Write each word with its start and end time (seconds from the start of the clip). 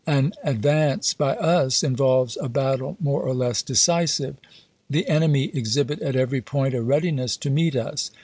An 0.07 0.33
advance 0.43 1.13
by 1.13 1.35
us 1.35 1.83
involves 1.83 2.35
a 2.41 2.49
battle 2.49 2.97
more 2.99 3.21
or 3.21 3.35
less 3.35 3.61
decisive. 3.61 4.35
The 4.89 5.07
enemy 5.07 5.51
exhibit 5.53 6.01
at 6.01 6.15
every 6.15 6.41
point 6.41 6.73
a 6.73 6.81
readiness 6.81 7.37
to 7.37 7.51
meet 7.51 7.75
us. 7.75 8.09